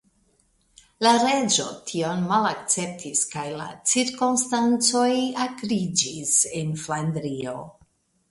[1.05, 5.11] La reĝo tion malakceptis kaj la cirkonstancoj
[5.45, 7.55] akriĝis en Flandrio.